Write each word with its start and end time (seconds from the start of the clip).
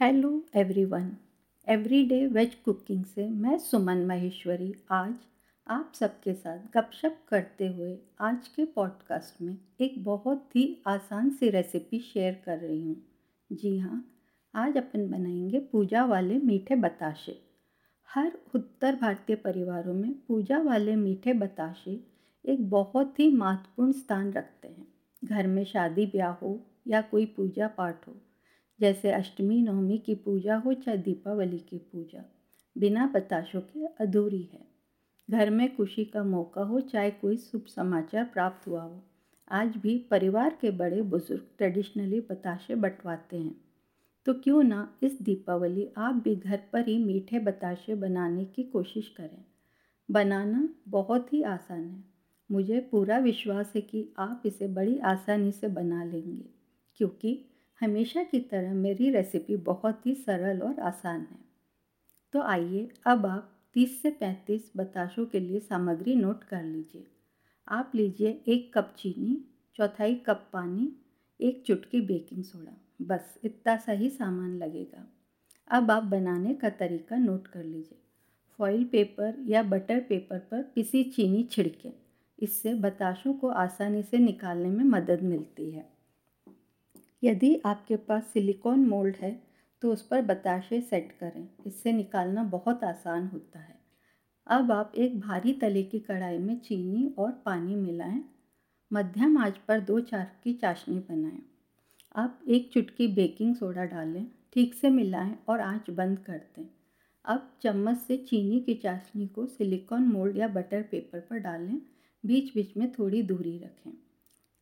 Hello 0.00 0.44
everyone 0.54 1.12
everyday 1.68 2.26
veg 2.26 2.54
cooking 2.54 3.04
से 3.04 3.28
मैं 3.28 3.58
सुमन 3.58 4.06
महेश्वरी 4.06 4.74
आज 4.90 5.14
आप 5.68 5.92
सबके 5.94 6.34
साथ 6.34 6.58
गपशप 6.74 7.18
करते 7.28 7.68
हुए 7.68 7.98
आज 8.20 8.48
के 8.48 8.64
पॉडकास्ट 8.64 9.42
में 9.42 9.58
एक 9.80 10.04
बहुत 10.04 10.56
ही 10.56 10.82
आसान 10.86 11.30
सी 11.30 11.50
रेसिपी 11.50 11.98
शेयर 11.98 12.42
कर 12.44 12.58
रही 12.58 12.88
हूँ। 12.88 12.96
जी 13.52 13.78
हाँ 13.78 14.14
आज 14.54 14.76
अपन 14.76 15.10
बनाएँगे 15.10 15.58
पूजा 15.58 16.04
वाले 16.04 16.38
मीठे 16.38 16.74
बताशे। 16.74 17.42
हर 18.14 18.32
उत्तर 18.54 18.96
भारतीय 18.96 19.36
परिवारों 19.36 19.94
में 19.94 20.14
पूजा 20.28 20.58
वाले 20.58 20.96
मीठे 20.96 21.32
बताशे 21.32 22.00
एक 22.44 22.70
बहुत 22.70 23.20
ही 23.20 23.32
महत्वपूर्ण 23.32 23.92
स्थान 23.92 24.32
रखते 24.32 24.68
हैं। 24.68 24.88
घर 25.24 25.46
में 25.46 25.64
शादी 25.64 26.06
ब्याह 26.06 26.32
हो 26.32 26.66
या 26.86 27.00
कोई 27.02 27.26
पूजा 27.26 27.68
पाठ 27.68 28.08
हो 28.08 28.16
जैसे 28.80 29.10
अष्टमी, 29.12 29.60
नवमी 29.62 29.98
की 29.98 30.14
पूजा 30.14 30.56
हो 30.56 30.72
चाहे 30.74 30.98
दीपावली 30.98 31.58
की 31.58 31.78
पूजा, 31.78 32.24
बिना 32.76 33.06
बताशों 33.06 33.60
के 33.62 33.86
अधूरी 34.00 34.42
है। 34.42 34.66
घर 35.28 35.50
में 35.50 35.76
खुशी 35.76 36.04
का 36.04 36.22
मौका 36.24 36.62
हो 36.62 36.80
चाहे 36.80 37.10
कोई 37.10 37.36
शुभ 37.36 37.66
समाचार 37.66 38.24
प्राप्त 38.24 38.66
हुआ 38.68 38.82
हो, 38.82 39.02
आज 39.50 39.76
भी 39.76 39.98
परिवार 40.10 40.58
के 40.60 40.70
बड़े 40.70 41.02
बुज़ुर्ग 41.02 41.46
ट्रेडिशनली 41.58 42.20
बताशे 42.20 42.74
बंटवाते 42.74 43.36
हैं। 43.36 43.54
तो 44.26 44.34
क्यों 44.34 44.62
ना 44.62 44.88
इस 45.02 45.20
दीपावली 45.22 45.88
आप 45.96 46.14
भी 46.14 46.34
घर 46.36 46.60
पर 46.72 46.86
ही 46.88 46.98
मीठे 46.98 47.38
बताशे 47.38 47.94
बनाने 47.94 48.44
की 48.44 48.62
कोशिश 48.62 49.08
करें। 49.08 49.44
बनाना 50.08 50.68
बहुत 50.88 51.32
ही 51.32 51.42
आसान 51.42 51.84
है। 51.84 52.04
मुझे 52.50 52.80
पूरा 52.80 53.18
विश्वास 53.18 53.72
है 53.76 53.80
कि 53.80 54.08
आप 54.18 54.42
इसे 54.46 54.66
बड़ी 54.68 54.98
आसानी 54.98 55.52
से 55.52 55.68
बना 55.68 56.04
लेंगे, 56.04 56.44
क्योंकि 56.96 57.38
हमेशा 57.84 58.22
की 58.22 58.40
तरह 58.40 58.74
मेरी 58.74 59.10
रेसिपी 59.10 59.56
बहुत 59.56 60.06
ही 60.06 60.14
सरल 60.14 60.60
और 60.60 60.80
आसान 60.80 61.20
है। 61.20 61.44
तो 62.32 62.42
आइए 62.42 62.88
अब 63.06 63.26
आप 63.26 63.50
30 63.74 64.02
से 64.02 64.10
35 64.10 64.72
बताशों 64.76 65.26
के 65.26 65.40
लिए 65.40 65.60
सामग्री 65.60 66.14
नोट 66.14 66.44
कर 66.44 66.62
लीजिए। 66.62 67.06
आप 67.68 67.92
लीजिए 67.94 68.42
एक 68.48 68.74
कप 68.74 68.94
चीनी, 68.98 69.44
चौथाई 69.74 70.14
कप 70.14 70.50
पानी, 70.52 70.92
एक 71.40 71.62
चुटकी 71.66 72.00
बेकिंग 72.00 72.44
सोडा 72.44 72.76
बस, 73.02 73.38
इतना 73.44 73.76
सा 73.76 73.92
ही 73.92 74.10
सामान 74.10 74.58
लगेगा। 74.58 75.06
अब 75.68 75.90
आप 75.90 76.02
बनाने 76.02 76.54
का 76.54 76.70
तरीका 76.70 77.16
नोट 77.16 77.46
कर 77.46 77.64
लीजिए। 77.64 77.98
फॉइल 78.58 78.84
पेपर 78.84 79.36
या 79.46 79.62
बटर 79.62 80.00
पेपर 80.00 80.38
पर 80.38 80.62
पिसी 80.62 81.04
चीनी 81.04 81.42
छिड़कें। 81.42 81.92
इससे 82.38 82.74
बताशों 82.74 83.34
को 83.34 83.48
आसानी 83.48 84.02
से 84.02 84.18
निकालने 84.18 84.68
में 84.68 84.84
मदद 84.84 85.22
मिलती 85.22 85.70
है। 85.70 85.93
यदि 87.24 87.54
आपके 87.66 87.96
पास 87.96 88.26
सिलिकॉन 88.32 88.84
मोल्ड 88.86 89.16
है 89.16 89.30
तो 89.82 89.92
उस 89.92 90.06
पर 90.06 90.22
बताशे 90.22 90.80
सेट 90.80 91.12
करें। 91.12 91.48
इससे 91.66 91.92
निकालना 91.92 92.42
बहुत 92.42 92.84
आसान 92.84 93.26
होता 93.26 93.58
है। 93.58 93.78
अब 94.46 94.72
आप 94.72 94.92
एक 94.96 95.18
भारी 95.20 95.52
तले 95.52 95.82
की 95.82 95.98
कढ़ाई 95.98 96.38
में 96.38 96.58
चीनी 96.58 97.14
और 97.18 97.30
पानी 97.46 97.74
मिलाएँ। 97.74 98.22
मध्यम 98.90 99.38
आँच 99.38 99.58
पर 99.58 99.80
दो 99.80 100.00
चार 100.00 100.30
की 100.44 100.52
चाशनी 100.52 100.98
बनाएँ। 100.98 101.42
अब 102.14 102.38
एक 102.48 102.70
चुटकी 102.72 103.06
बेकिंग 103.08 103.54
सोडा 103.54 103.84
डालें, 103.84 104.26
ठीक 104.52 104.74
से 104.74 104.90
मिलाएँ 104.90 105.34
और 105.48 105.60
आँच 105.60 105.90
बंद 105.90 106.18
कर 106.18 106.40
दें। 106.56 106.66
अब 107.24 107.50
चम्मच 107.62 107.98
से 107.98 108.16
चीनी 108.16 108.60
की 108.60 108.74
चाशनी 108.74 109.26
को 109.26 109.46
सिलिकॉन 109.46 110.02
मोल्ड 110.02 110.36
या 110.36 110.48
बटर 110.48 110.82
पेपर 110.82 111.20
पर 111.20 111.38
डालें। 111.38 111.80
बीच 112.24 112.54
बीच 112.54 112.76
में 112.76 112.90
थोड़ी 112.92 113.22
दूरी 113.22 113.58
रखें। 113.58 113.92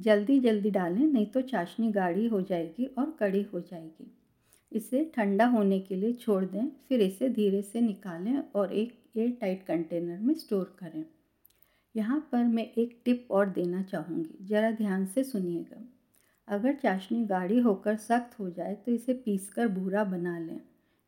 जल्दी 0.00 0.38
जल्दी 0.40 0.70
डालें, 0.70 1.06
नहीं 1.06 1.26
तो 1.26 1.40
चाशनी 1.42 1.90
गाढ़ी 1.92 2.26
हो 2.26 2.40
जाएगी 2.42 2.84
और 2.88 3.16
कड़ी 3.20 3.42
हो 3.42 3.60
जाएगी। 3.60 4.10
इसे 4.72 5.04
ठंडा 5.14 5.46
होने 5.46 5.78
के 5.80 5.94
लिए 5.94 6.12
छोड़ 6.12 6.44
दें, 6.44 6.68
फिर 6.88 7.00
इसे 7.00 7.28
धीरे 7.28 7.62
से 7.62 7.80
निकालें 7.80 8.42
और 8.54 8.72
एक 8.72 8.98
एयर 9.16 9.36
टाइट 9.40 9.64
कंटेनर 9.66 10.18
में 10.18 10.34
स्टोर 10.34 10.76
करें। 10.78 11.04
यहाँ 11.94 12.20
पर 12.32 12.44
मैं 12.44 12.64
एक 12.72 13.00
टिप 13.04 13.28
और 13.30 13.48
देना 13.48 13.82
चाहूँगी, 13.82 14.44
ज़रा 14.46 14.70
ध्यान 14.70 15.06
से 15.06 15.24
सुनिएगा। 15.24 15.82
अगर 16.48 16.74
चाशनी 16.74 17.24
गाढ़ी 17.24 17.58
होकर 17.58 17.96
सख्त 17.96 18.38
हो 18.40 18.48
जाए 18.50 18.74
तो 18.76 18.92
इसे 18.92 19.12
पीसकर 19.14 19.68
भूरा 19.68 20.04
बना 20.04 20.38
लें। 20.38 20.60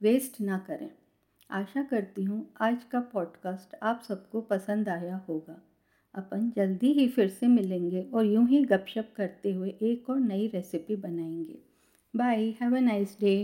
वेस्ट 0.00 0.40
ना 0.40 0.58
करें। 0.58 0.90
आशा 1.50 1.82
करती 1.82 2.24
हूँ, 2.24 2.46
आज 2.60 2.84
का 2.84 3.00
पॉडकास्ट 3.12 3.76
आप 3.82 4.02
सबको 4.08 4.40
पसंद 4.40 4.88
आया 4.88 5.24
होगा। 5.28 5.60
अपन 6.16 6.50
जल्दी 6.56 6.92
ही 6.92 7.08
फिर 7.08 7.28
से 7.28 7.46
मिलेंगे 7.46 8.02
और 8.14 8.26
यूँ 8.26 8.46
ही 8.48 8.64
गपशप 8.64 9.12
करते 9.16 9.52
हुए 9.52 9.70
एक 9.82 10.10
और 10.10 10.20
नई 10.20 10.46
रेसिपी 10.54 10.96
बनाएँगे। 10.96 11.58
Bye 12.14 12.44
have 12.60 12.76
a 12.76 12.80
nice 12.80 13.16
day 13.20 13.36